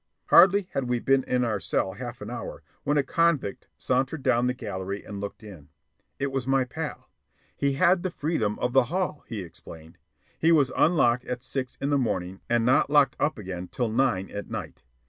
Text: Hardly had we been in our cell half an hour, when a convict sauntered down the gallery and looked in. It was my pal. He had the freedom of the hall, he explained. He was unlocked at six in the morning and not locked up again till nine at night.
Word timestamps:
Hardly 0.29 0.67
had 0.71 0.85
we 0.85 0.97
been 0.99 1.23
in 1.25 1.43
our 1.43 1.59
cell 1.59 1.93
half 1.93 2.21
an 2.21 2.31
hour, 2.31 2.63
when 2.83 2.97
a 2.97 3.03
convict 3.03 3.67
sauntered 3.77 4.23
down 4.23 4.47
the 4.47 4.55
gallery 4.55 5.03
and 5.03 5.21
looked 5.21 5.43
in. 5.43 5.69
It 6.17 6.31
was 6.31 6.47
my 6.47 6.65
pal. 6.65 7.11
He 7.55 7.73
had 7.73 8.01
the 8.01 8.09
freedom 8.09 8.57
of 8.57 8.73
the 8.73 8.85
hall, 8.85 9.23
he 9.27 9.43
explained. 9.43 9.99
He 10.39 10.51
was 10.51 10.71
unlocked 10.75 11.25
at 11.25 11.43
six 11.43 11.77
in 11.79 11.91
the 11.91 11.99
morning 11.99 12.41
and 12.49 12.65
not 12.65 12.89
locked 12.89 13.15
up 13.19 13.37
again 13.37 13.67
till 13.67 13.89
nine 13.89 14.31
at 14.31 14.49
night. 14.49 14.81